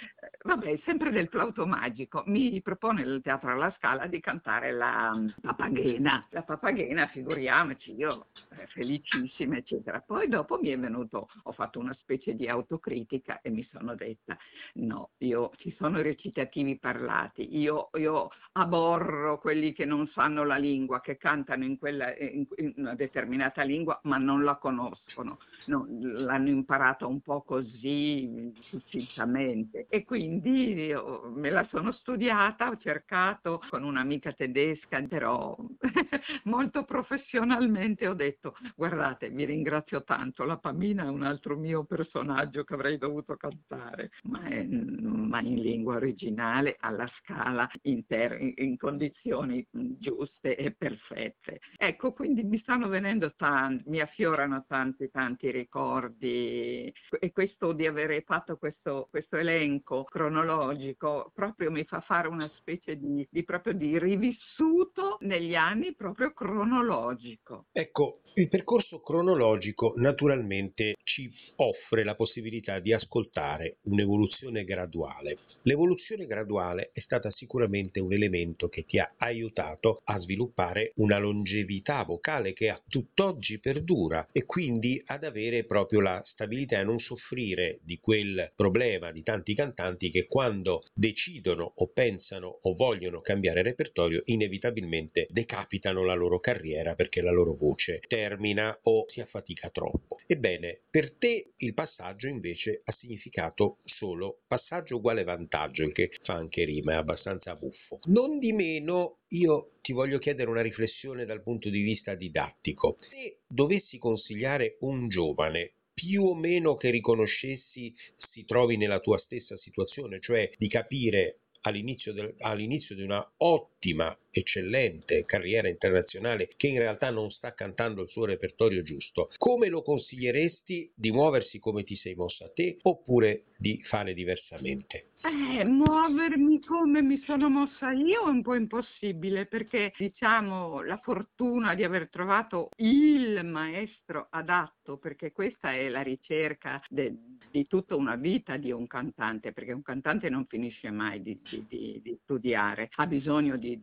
vabbè, 0.42 0.80
sempre 0.84 1.10
del 1.10 1.28
flauto 1.28 1.66
magico. 1.66 2.22
Mi 2.26 2.60
propone 2.62 3.02
il 3.02 3.20
Teatro 3.22 3.52
alla 3.52 3.74
Scala 3.76 4.06
di 4.06 4.20
cantare 4.20 4.72
la 4.72 5.14
mm, 5.14 5.28
Papagena. 5.40 6.26
La 6.30 6.42
Papagena, 6.42 7.06
figuriamoci, 7.06 7.94
io 7.94 8.26
eh, 8.50 8.66
felicissima, 8.68 9.56
eccetera. 9.56 10.00
Poi 10.00 10.28
dopo 10.28 10.58
mi 10.60 10.68
è 10.68 10.78
venuto, 10.78 11.28
ho 11.42 11.52
fatto 11.52 11.78
una 11.78 11.96
specie 12.00 12.34
di 12.34 12.48
autocritica 12.48 13.40
e 13.42 13.50
mi 13.50 13.66
sono 13.70 13.94
detta, 13.94 14.36
no, 14.74 15.10
io 15.18 15.52
ci 15.56 15.74
sono 15.78 16.00
recitativi 16.00 16.78
parlati, 16.78 17.56
io, 17.56 17.90
io 17.94 18.30
aborro 18.52 19.38
quelli 19.38 19.72
che 19.72 19.84
non 19.84 20.08
sanno 20.08 20.44
la 20.44 20.56
lingua, 20.56 21.00
che 21.00 21.16
cantano 21.16 21.64
in, 21.64 21.78
quella, 21.78 22.16
in, 22.16 22.46
in 22.56 22.74
una 22.76 22.94
determinata 22.94 23.62
lingua 23.62 23.98
ma 24.04 24.16
non 24.16 24.44
la 24.44 24.56
conoscono, 24.56 25.38
no, 25.66 25.86
l'hanno 25.88 26.48
imparata 26.48 27.06
un 27.06 27.17
un 27.18 27.20
po' 27.20 27.42
così 27.42 28.52
succintamente 28.62 29.86
e 29.88 30.04
quindi 30.04 30.94
me 31.34 31.50
la 31.50 31.66
sono 31.70 31.92
studiata, 31.92 32.68
ho 32.68 32.76
cercato 32.78 33.60
con 33.68 33.82
un'amica 33.82 34.32
tedesca, 34.32 35.02
però 35.02 35.56
molto 36.44 36.84
professionalmente 36.84 38.06
ho 38.06 38.14
detto 38.14 38.54
guardate 38.76 39.30
vi 39.30 39.44
ringrazio 39.44 40.04
tanto, 40.04 40.44
la 40.44 40.56
Pamina 40.56 41.04
è 41.04 41.08
un 41.08 41.22
altro 41.22 41.56
mio 41.56 41.84
personaggio 41.84 42.64
che 42.64 42.74
avrei 42.74 42.98
dovuto 42.98 43.36
cantare, 43.36 44.10
ma, 44.24 44.44
è, 44.44 44.64
ma 44.64 45.40
in 45.40 45.60
lingua 45.60 45.96
originale, 45.96 46.76
alla 46.80 47.08
scala, 47.18 47.68
in, 47.82 48.06
ter- 48.06 48.52
in 48.56 48.76
condizioni 48.76 49.66
giuste 49.70 50.56
e 50.56 50.72
perfette. 50.72 51.60
Ecco, 51.76 52.12
quindi 52.12 52.42
mi 52.44 52.58
stanno 52.60 52.88
venendo 52.88 53.34
tanti, 53.36 53.88
mi 53.88 54.00
affiorano 54.00 54.64
tanti 54.66 55.10
tanti 55.10 55.50
ricordi 55.50 56.92
e 57.20 57.32
questo 57.32 57.72
di 57.72 57.86
avere 57.86 58.22
fatto 58.22 58.56
questo, 58.56 59.08
questo, 59.10 59.36
elenco 59.36 60.04
cronologico 60.04 61.30
proprio 61.34 61.70
mi 61.70 61.84
fa 61.84 62.00
fare 62.00 62.28
una 62.28 62.50
specie 62.56 62.98
di, 62.98 63.26
di, 63.30 63.44
proprio 63.44 63.72
di 63.72 63.98
rivissuto 63.98 65.18
negli 65.20 65.54
anni 65.54 65.94
proprio 65.94 66.32
cronologico. 66.32 67.66
Ecco, 67.72 68.20
il 68.34 68.48
percorso 68.48 69.00
cronologico 69.00 69.94
naturalmente 69.96 70.94
ci 71.02 71.30
offre 71.56 72.04
la 72.04 72.14
possibilità 72.14 72.78
di 72.78 72.92
ascoltare 72.92 73.78
un'evoluzione 73.82 74.64
graduale. 74.64 75.38
L'evoluzione 75.62 76.26
graduale 76.26 76.90
è 76.92 77.00
stata 77.00 77.30
sicuramente 77.32 78.00
un 78.00 78.12
elemento 78.12 78.68
che 78.68 78.84
ti 78.84 78.98
ha 78.98 79.14
aiutato 79.16 80.02
a 80.04 80.18
sviluppare 80.20 80.92
una 80.96 81.18
longevità 81.18 82.04
vocale 82.04 82.52
che 82.52 82.68
a 82.70 82.80
tutt'oggi 82.86 83.58
perdura 83.58 84.28
e 84.32 84.44
quindi 84.44 85.02
ad 85.06 85.24
avere 85.24 85.64
proprio 85.64 86.00
la 86.00 86.22
stabilità 86.26 86.78
e 86.78 86.84
non 86.84 86.97
non 86.98 87.00
soffrire 87.00 87.78
di 87.82 87.98
quel 87.98 88.52
problema 88.54 89.12
di 89.12 89.22
tanti 89.22 89.54
cantanti 89.54 90.10
che 90.10 90.26
quando 90.26 90.84
decidono 90.92 91.72
o 91.76 91.88
pensano 91.88 92.58
o 92.62 92.74
vogliono 92.74 93.20
cambiare 93.20 93.62
repertorio 93.62 94.22
inevitabilmente 94.26 95.26
decapitano 95.30 96.04
la 96.04 96.14
loro 96.14 96.40
carriera 96.40 96.94
perché 96.94 97.20
la 97.20 97.30
loro 97.30 97.54
voce 97.54 98.00
termina 98.08 98.76
o 98.82 99.06
si 99.08 99.20
affatica 99.20 99.70
troppo. 99.70 100.18
Ebbene, 100.26 100.80
per 100.90 101.12
te 101.12 101.52
il 101.56 101.74
passaggio 101.74 102.26
invece 102.26 102.82
ha 102.84 102.94
significato 102.98 103.78
solo 103.84 104.40
passaggio 104.46 104.96
uguale 104.96 105.24
vantaggio, 105.24 105.84
il 105.84 105.92
che 105.92 106.10
fa 106.22 106.34
anche 106.34 106.64
rima, 106.64 106.92
è 106.92 106.96
abbastanza 106.96 107.54
buffo. 107.54 108.00
Non 108.04 108.38
di 108.38 108.52
meno 108.52 109.18
io 109.28 109.72
ti 109.82 109.92
voglio 109.92 110.18
chiedere 110.18 110.50
una 110.50 110.62
riflessione 110.62 111.24
dal 111.24 111.42
punto 111.42 111.68
di 111.68 111.80
vista 111.80 112.14
didattico. 112.14 112.98
Se 113.08 113.40
dovessi 113.46 113.98
consigliare 113.98 114.76
un 114.80 115.08
giovane 115.08 115.74
più 115.98 116.26
o 116.26 116.34
meno 116.36 116.76
che 116.76 116.90
riconoscessi 116.90 117.92
si 118.30 118.44
trovi 118.44 118.76
nella 118.76 119.00
tua 119.00 119.18
stessa 119.18 119.56
situazione, 119.56 120.20
cioè 120.20 120.48
di 120.56 120.68
capire 120.68 121.40
all'inizio, 121.62 122.12
del, 122.12 122.36
all'inizio 122.38 122.94
di 122.94 123.02
una 123.02 123.28
ottima, 123.38 124.16
eccellente 124.38 125.24
carriera 125.24 125.68
internazionale 125.68 126.50
che 126.56 126.68
in 126.68 126.78
realtà 126.78 127.10
non 127.10 127.30
sta 127.30 127.54
cantando 127.54 128.02
il 128.02 128.08
suo 128.08 128.24
repertorio 128.24 128.82
giusto, 128.82 129.30
come 129.36 129.68
lo 129.68 129.82
consiglieresti 129.82 130.92
di 130.94 131.10
muoversi 131.10 131.58
come 131.58 131.84
ti 131.84 131.96
sei 131.96 132.14
mossa 132.14 132.46
a 132.46 132.50
te 132.54 132.78
oppure 132.82 133.44
di 133.56 133.82
fare 133.84 134.14
diversamente? 134.14 135.10
Eh, 135.22 135.64
muovermi 135.64 136.60
come 136.60 137.02
mi 137.02 137.20
sono 137.24 137.48
mossa 137.48 137.90
io 137.90 138.26
è 138.26 138.28
un 138.28 138.42
po' 138.42 138.54
impossibile 138.54 139.46
perché 139.46 139.92
diciamo 139.96 140.82
la 140.82 140.96
fortuna 140.98 141.74
di 141.74 141.82
aver 141.82 142.08
trovato 142.08 142.70
il 142.76 143.44
maestro 143.44 144.28
adatto, 144.30 144.96
perché 144.96 145.32
questa 145.32 145.72
è 145.72 145.88
la 145.88 146.02
ricerca 146.02 146.82
de, 146.88 147.14
di 147.50 147.66
tutta 147.66 147.96
una 147.96 148.14
vita 148.14 148.56
di 148.56 148.70
un 148.70 148.86
cantante, 148.86 149.52
perché 149.52 149.72
un 149.72 149.82
cantante 149.82 150.28
non 150.28 150.46
finisce 150.46 150.90
mai 150.90 151.22
di, 151.22 151.38
di, 151.66 152.00
di 152.02 152.18
studiare, 152.22 152.88
ha 152.94 153.06
bisogno 153.06 153.56
di, 153.56 153.78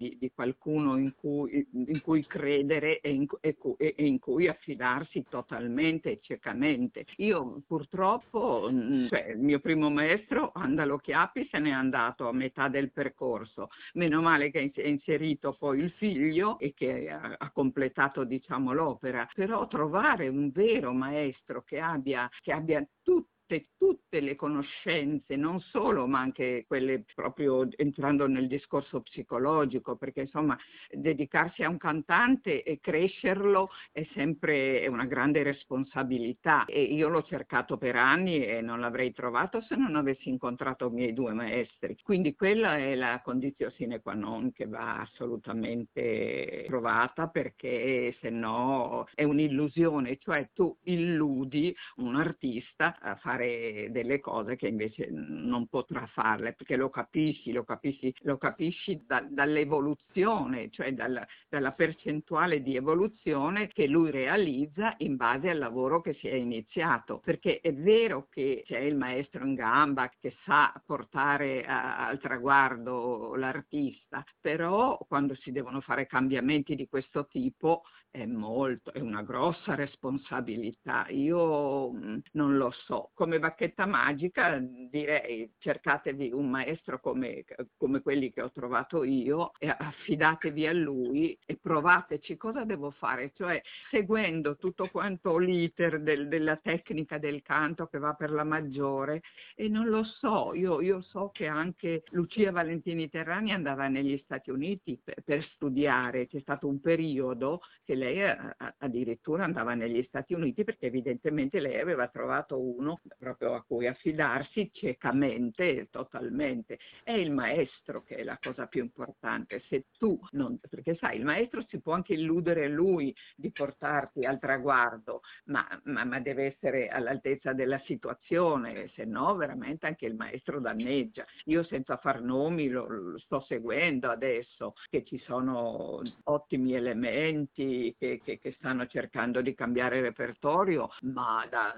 qualcuno 0.46 0.98
in 0.98 1.14
cui, 1.16 1.68
in 1.72 2.02
cui 2.02 2.26
credere 2.26 3.00
e 3.00 3.12
in, 3.12 3.26
e, 3.42 3.58
e 3.78 4.06
in, 4.06 4.20
cui 4.20 4.48
affidarsi 4.48 5.26
totalmente 5.28 6.12
e 6.12 6.20
ciecamente. 6.22 7.06
Io 7.18 7.62
purtroppo, 7.66 8.70
cioè, 9.10 9.32
il 9.32 9.40
mio 9.40 9.60
primo 9.60 9.90
maestro, 9.90 10.52
Andalo 10.54 10.98
Chiappi 10.98 11.48
se 11.50 11.60
n'è 11.60 11.72
andato 11.72 12.28
a 12.28 12.34
metà 12.34 12.68
del 12.68 12.92
percorso. 12.92 13.70
Meno 13.94 14.22
male 14.22 14.52
che 14.52 14.72
ha 14.76 14.88
inserito 14.88 15.56
poi 15.58 15.80
il 15.80 15.92
figlio 15.92 16.60
e 16.60 16.74
che 16.76 17.10
ha, 17.10 17.36
ha 17.38 17.52
completato 17.52 18.24
diciamo, 18.24 18.72
l'opera. 18.72 19.28
Però 19.34 19.68
trovare 19.68 20.28
un 20.28 20.52
vero 20.52 20.94
maestro 20.94 21.64
che 21.64 21.80
abbia, 21.80 22.30
che 22.42 22.52
abbia 22.52 22.86
tutto 23.02 23.34
tutte, 23.46 23.68
tutte 23.78 24.20
le 24.20 24.36
conoscenze, 24.36 25.36
non 25.36 25.60
solo, 25.60 26.08
ma 26.08 26.20
anche 26.20 26.66
quelle 26.68 27.06
proprio 27.14 27.68
entrando 27.76 28.28
nel 28.28 28.48
discorso 28.48 29.02
psicologico, 29.02 29.96
perché 29.96 30.22
insomma 30.22 30.58
dedicarsi 30.92 31.64
a 31.64 31.70
un 31.70 31.78
cantante 31.78 32.64
e 32.64 32.80
crescerlo 32.80 33.70
è 33.92 34.08
sempre 34.14 34.88
una 34.88 35.06
grande 35.06 35.44
responsabilità 35.44 36.66
e 36.66 36.82
io 36.82 37.10
l'ho 37.10 37.24
cercato 37.24 37.78
per 37.78 37.96
anni 37.96 38.44
e 38.46 38.62
non 38.62 38.80
l'avrei 38.80 39.14
trovato 39.14 39.62
se 39.62 39.76
non 39.76 39.96
avessi 39.96 40.30
incontrato 40.30 40.88
i 40.88 40.94
miei 40.94 41.14
due 41.14 41.34
maestri. 41.34 41.98
Quindi 42.02 42.36
quella 42.36 42.78
è 42.78 42.96
la 42.96 43.22
condizione 43.24 43.74
sine 43.76 44.02
qua 44.02 44.14
non 44.14 44.52
che 44.52 44.66
va 44.66 45.00
assolutamente 45.02 46.64
trovata 46.68 47.28
perché 47.28 48.16
se 48.20 48.30
no 48.30 49.08
è 49.14 49.24
un'illusione, 49.24 50.18
cioè 50.18 50.50
tu 50.54 50.76
illudi 50.84 51.76
un 51.98 52.16
artista 52.16 52.98
a 53.00 53.16
fare 53.16 53.35
fare 53.36 53.88
delle 53.92 54.20
cose 54.20 54.56
che 54.56 54.68
invece 54.68 55.10
non 55.12 55.68
potrà 55.68 56.06
farle, 56.08 56.54
perché 56.54 56.76
lo 56.76 56.90
capisci, 56.90 57.52
lo 57.52 57.64
capisci, 57.64 58.14
lo 58.22 58.38
capisci 58.38 59.04
da, 59.06 59.26
dall'evoluzione, 59.30 60.70
cioè 60.72 60.94
dalla, 60.94 61.26
dalla 61.50 61.74
percentuale 61.74 62.62
di 62.62 62.76
evoluzione 62.76 63.68
che 63.68 63.88
lui 63.88 64.12
realizza 64.12 64.96
in 65.00 65.18
base 65.18 65.50
al 65.50 65.58
lavoro 65.58 66.02
che 66.02 66.14
si 66.16 66.28
è 66.28 66.36
iniziato, 66.36 67.20
perché 67.20 67.60
è 67.60 67.74
vero 67.74 68.28
che 68.30 68.64
c'è 68.66 68.80
il 68.80 68.96
maestro 68.96 69.46
in 69.46 69.56
gamba 69.56 70.10
che 70.20 70.36
sa 70.46 70.74
portare 70.86 71.66
a, 71.66 72.08
al 72.08 72.20
traguardo 72.20 73.36
l'artista, 73.36 74.24
però 74.40 74.98
quando 75.08 75.36
si 75.36 75.52
devono 75.52 75.82
fare 75.82 76.08
cambiamenti 76.08 76.76
di 76.76 76.88
questo 76.88 77.28
tipo 77.28 77.84
è 78.16 78.26
molto, 78.26 78.94
è 78.94 79.02
una 79.02 79.24
grossa 79.24 79.76
responsabilità. 79.76 81.06
Io 81.10 81.92
mm, 81.92 82.18
non 82.32 82.56
lo 82.56 82.72
so. 82.72 83.12
Come 83.26 83.40
bacchetta 83.40 83.88
magica 83.88 84.60
direi 84.62 85.52
cercatevi 85.58 86.32
un 86.32 86.48
maestro 86.48 87.00
come, 87.00 87.44
come 87.76 88.02
quelli 88.02 88.32
che 88.32 88.44
ho 88.44 88.52
trovato 88.52 89.04
io 89.04 89.52
e 89.58 89.68
affidatevi 89.68 90.68
a 90.68 90.74
lui 90.74 91.36
e 91.44 91.58
provateci 91.60 92.38
cosa 92.38 92.64
devo 92.66 92.92
fare, 92.92 93.32
cioè 93.36 93.60
seguendo 93.90 94.58
tutto 94.58 94.90
quanto 94.92 95.38
l'iter 95.38 96.02
del, 96.02 96.28
della 96.28 96.58
tecnica 96.58 97.18
del 97.18 97.42
canto 97.42 97.88
che 97.88 97.98
va 97.98 98.14
per 98.14 98.30
la 98.30 98.44
maggiore. 98.44 99.22
E 99.56 99.68
non 99.70 99.88
lo 99.88 100.04
so, 100.04 100.54
io, 100.54 100.80
io 100.82 101.02
so 101.02 101.32
che 101.34 101.48
anche 101.48 102.04
Lucia 102.12 102.52
Valentini 102.52 103.10
Terrani 103.10 103.54
andava 103.54 103.88
negli 103.88 104.22
Stati 104.24 104.52
Uniti 104.52 105.00
per, 105.04 105.24
per 105.24 105.44
studiare, 105.56 106.28
c'è 106.28 106.40
stato 106.42 106.68
un 106.68 106.80
periodo 106.80 107.62
che 107.84 107.96
lei 107.96 108.06
lei 108.06 108.38
addirittura 108.78 109.44
andava 109.44 109.74
negli 109.74 110.04
Stati 110.08 110.34
Uniti 110.34 110.64
perché 110.64 110.86
evidentemente 110.86 111.60
lei 111.60 111.80
aveva 111.80 112.08
trovato 112.08 112.60
uno 112.60 113.02
proprio 113.18 113.54
a 113.54 113.64
cui 113.64 113.88
affidarsi 113.88 114.70
ciecamente, 114.74 115.88
totalmente. 115.90 116.80
È 117.04 117.12
il 117.12 117.32
maestro 117.32 118.04
che 118.04 118.16
è 118.18 118.24
la 118.24 118.38
cosa 118.42 118.68
più 118.68 118.84
importante. 118.84 119.64
Se 119.68 119.86
tu 119.98 120.20
non, 120.32 120.60
perché 120.70 120.96
sai, 120.96 121.18
il 121.18 121.26
maestro 121.26 121.66
si 121.70 121.80
può 121.80 121.94
anche 121.94 122.14
illudere 122.14 122.68
lui 122.68 123.16
di 123.36 123.52
portarti 123.52 124.26
al 124.26 124.40
traguardo, 124.40 125.22
ma, 125.46 125.66
ma, 125.86 126.04
ma 126.04 126.20
deve 126.20 126.46
essere 126.46 126.88
all'altezza 126.88 127.54
della 127.54 127.82
situazione, 127.86 128.92
se 128.96 129.06
no 129.06 129.36
veramente 129.36 129.86
anche 129.86 130.06
il 130.06 130.16
maestro 130.16 130.60
danneggia. 130.60 131.26
Io 131.46 131.64
senza 131.64 131.98
far 131.98 132.22
nomi 132.22 132.70
lo, 132.70 132.88
lo 132.88 133.20
sto 133.20 133.44
seguendo 133.48 134.10
adesso, 134.10 134.74
che 134.90 135.04
ci 135.04 135.18
sono 135.20 136.02
ottimi 136.24 136.74
elementi, 136.74 137.96
che, 137.98 138.22
che, 138.24 138.40
che, 138.40 138.54
stanno 138.58 138.88
cercando 138.88 139.42
di 139.42 139.54
cambiare 139.54 140.02
repertorio, 140.02 140.90
ma 141.02 141.46
da, 141.50 141.74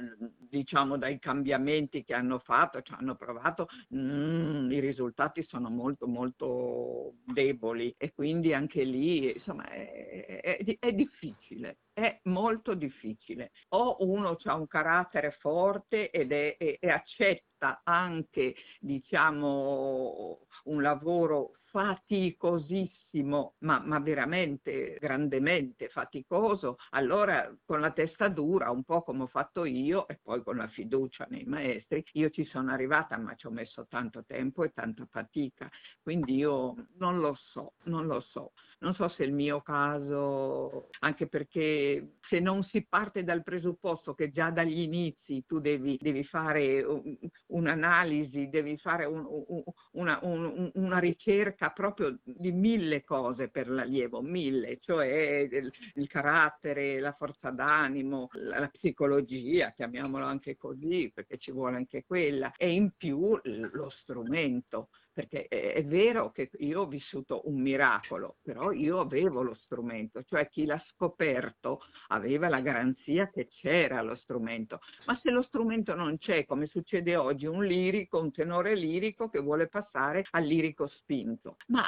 diciamo 0.49 0.97
dai 0.97 1.19
cambiamenti 1.27 2.05
che 2.05 2.13
hanno 2.13 2.39
fatto, 2.39 2.81
ci 2.81 2.93
hanno 2.93 3.15
provato, 3.15 3.67
mm, 3.93 4.71
i 4.71 4.79
risultati 4.79 5.45
sono 5.45 5.69
molto 5.69 6.07
molto 6.07 7.15
deboli 7.25 7.93
e 7.97 8.13
quindi 8.13 8.53
anche 8.53 8.83
lì 8.83 9.33
insomma 9.33 9.67
è, 9.69 10.39
è, 10.41 10.77
è 10.79 10.93
difficile 10.93 11.79
è 11.97 12.19
molto 12.25 12.75
difficile. 12.75 13.51
O 13.69 13.97
uno 14.01 14.37
ha 14.43 14.53
un 14.53 14.67
carattere 14.67 15.31
forte 15.39 16.11
ed 16.11 16.31
è, 16.31 16.55
e, 16.59 16.77
e 16.79 16.89
accetta 16.91 17.81
anche, 17.83 18.53
diciamo, 18.79 20.37
un 20.65 20.81
lavoro 20.83 21.53
faticosissimo, 21.71 22.95
ma, 23.23 23.81
ma, 23.83 23.99
veramente 23.99 24.97
grandemente 24.99 25.89
faticoso, 25.89 26.77
allora 26.91 27.53
con 27.65 27.79
la 27.81 27.91
testa 27.91 28.27
dura, 28.27 28.69
un 28.71 28.83
po' 28.83 29.03
come 29.03 29.23
ho 29.23 29.27
fatto 29.27 29.65
io 29.65 30.07
e 30.07 30.19
poi 30.21 30.43
con 30.43 30.57
la 30.57 30.67
fiducia 30.67 31.25
nei 31.29 31.45
maestri, 31.45 32.03
io 32.13 32.29
ci 32.29 32.45
sono 32.45 32.71
arrivata, 32.71 33.17
ma 33.17 33.35
ci 33.35 33.47
ho 33.47 33.51
messo 33.51 33.87
tanto 33.89 34.23
tempo 34.25 34.63
e 34.63 34.73
tanta 34.73 35.05
fatica, 35.09 35.69
quindi 36.01 36.35
io 36.35 36.87
non 36.97 37.19
lo 37.19 37.37
so, 37.51 37.73
non 37.83 38.05
lo 38.05 38.21
so. 38.21 38.51
Non 38.79 38.93
so 38.93 39.09
se 39.09 39.23
è 39.23 39.25
il 39.25 39.33
mio 39.33 39.61
caso, 39.61 40.89
anche 40.99 41.25
perché 41.25 42.17
se 42.29 42.39
non 42.39 42.61
si 42.63 42.85
parte 42.87 43.23
dal 43.23 43.41
presupposto 43.41 44.13
che 44.13 44.31
già 44.31 44.51
dagli 44.51 44.81
inizi 44.81 45.43
tu 45.47 45.59
devi, 45.59 45.97
devi 45.99 46.23
fare 46.23 46.85
un'analisi, 47.47 48.49
devi 48.49 48.77
fare 48.77 49.05
un, 49.05 49.25
un, 49.25 49.63
una, 49.93 50.19
un, 50.21 50.69
una, 50.75 50.99
ricerca 50.99 51.71
proprio 51.71 52.19
di 52.23 52.51
mille 52.51 53.03
cose 53.07 53.47
per 53.47 53.69
l'allievo, 53.69 54.21
mille, 54.21 54.79
cioè 54.81 55.47
il, 55.49 55.71
il 55.93 56.07
carattere, 56.09 56.99
la 56.99 57.13
forza 57.13 57.49
d'animo, 57.51 58.27
la, 58.33 58.59
la, 58.59 58.67
psicologia, 58.67 59.71
chiamiamolo 59.71 60.25
anche 60.25 60.57
così, 60.57 61.09
perché 61.13 61.37
ci 61.37 61.51
vuole 61.51 61.77
anche 61.77 62.03
quella, 62.05 62.51
e 62.57 62.69
in 62.69 62.91
più 62.97 63.39
lo 63.43 63.89
strumento 64.01 64.89
perché 65.17 65.47
è, 65.47 65.83
vero 65.83 66.31
che 66.31 66.51
io 66.59 66.81
ho 66.81 66.85
vissuto 66.85 67.41
un 67.45 67.59
miracolo, 67.59 68.35
però 68.43 68.57
però 68.57 68.71
io 68.71 68.99
avevo 68.99 69.43
lo 69.43 69.53
strumento, 69.53 70.23
cioè 70.23 70.49
chi 70.49 70.65
l'ha 70.65 70.83
scoperto 70.89 71.81
aveva 72.09 72.49
la 72.49 72.59
garanzia 72.59 73.29
che 73.29 73.47
c'era 73.47 74.01
lo 74.01 74.15
strumento, 74.15 74.79
ma 75.05 75.19
se 75.21 75.29
lo 75.29 75.43
strumento 75.43 75.93
non 75.93 76.17
c'è, 76.17 76.45
come 76.45 76.65
succede 76.67 77.15
oggi, 77.15 77.45
un 77.45 77.63
lirico, 77.63 78.19
un 78.19 78.31
tenore 78.31 78.75
lirico 78.75 79.29
che 79.29 79.39
vuole 79.39 79.67
passare 79.67 80.25
al 80.31 80.43
lirico 80.43 80.87
spinto, 80.87 81.57
ma 81.67 81.83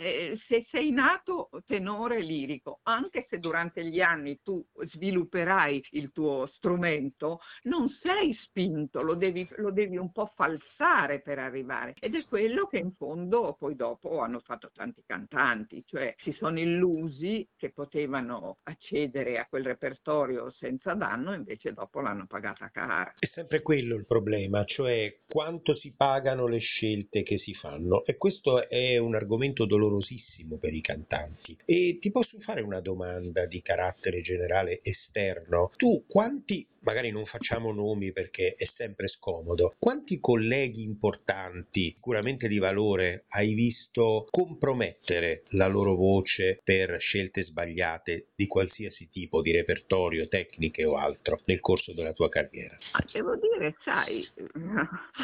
eh, 0.00 0.38
se 0.48 0.66
sei 0.70 0.90
nato 0.90 1.50
tenore 1.66 2.20
lirico, 2.20 2.80
anche 2.84 3.26
se 3.28 3.38
durante 3.38 3.84
gli 3.84 4.00
anni 4.00 4.40
tu 4.42 4.64
svilupperai 4.92 5.84
il 5.90 6.10
tuo 6.10 6.46
strumento, 6.54 7.40
non 7.64 7.90
sei 8.02 8.34
spinto, 8.44 9.02
lo 9.02 9.14
devi, 9.14 9.46
lo 9.56 9.70
devi 9.70 9.98
un 9.98 10.10
po' 10.10 10.32
falsare 10.34 11.20
per 11.20 11.38
arrivare. 11.38 11.94
Ed 12.00 12.14
è 12.14 12.24
quello 12.24 12.66
che 12.66 12.73
in 12.78 12.92
fondo 12.92 13.56
poi 13.58 13.76
dopo 13.76 14.20
hanno 14.20 14.40
fatto 14.40 14.70
tanti 14.72 15.02
cantanti, 15.06 15.84
cioè 15.86 16.14
si 16.22 16.32
sono 16.32 16.58
illusi 16.58 17.46
che 17.56 17.70
potevano 17.70 18.58
accedere 18.64 19.38
a 19.38 19.46
quel 19.48 19.64
repertorio 19.64 20.50
senza 20.58 20.94
danno, 20.94 21.34
invece 21.34 21.72
dopo 21.72 22.00
l'hanno 22.00 22.26
pagata 22.26 22.70
cara. 22.70 23.14
È 23.18 23.26
sempre 23.32 23.62
quello 23.62 23.94
il 23.96 24.06
problema, 24.06 24.64
cioè 24.64 25.20
quanto 25.28 25.74
si 25.74 25.92
pagano 25.96 26.46
le 26.46 26.58
scelte 26.58 27.22
che 27.22 27.38
si 27.38 27.54
fanno 27.54 28.04
e 28.04 28.16
questo 28.16 28.68
è 28.68 28.98
un 28.98 29.14
argomento 29.14 29.64
dolorosissimo 29.64 30.56
per 30.56 30.74
i 30.74 30.80
cantanti. 30.80 31.56
E 31.64 31.98
ti 32.00 32.10
posso 32.10 32.38
fare 32.40 32.60
una 32.60 32.80
domanda 32.80 33.46
di 33.46 33.62
carattere 33.62 34.20
generale 34.20 34.80
esterno? 34.82 35.70
Tu 35.76 36.04
quanti 36.06 36.66
magari 36.84 37.10
non 37.10 37.24
facciamo 37.26 37.72
nomi 37.72 38.12
perché 38.12 38.54
è 38.56 38.68
sempre 38.76 39.08
scomodo. 39.08 39.74
Quanti 39.78 40.20
colleghi 40.20 40.82
importanti, 40.82 41.92
sicuramente 41.94 42.48
di 42.48 42.58
valore, 42.58 43.24
hai 43.28 43.54
visto 43.54 44.28
compromettere 44.30 45.42
la 45.50 45.66
loro 45.66 45.94
voce 45.94 46.60
per 46.62 46.98
scelte 47.00 47.44
sbagliate 47.44 48.28
di 48.34 48.46
qualsiasi 48.46 49.08
tipo, 49.10 49.42
di 49.42 49.52
repertorio, 49.52 50.28
tecniche 50.28 50.84
o 50.84 50.96
altro, 50.96 51.40
nel 51.46 51.60
corso 51.60 51.92
della 51.92 52.12
tua 52.12 52.28
carriera? 52.28 52.78
devo 53.12 53.36
dire, 53.36 53.76
sai, 53.84 54.26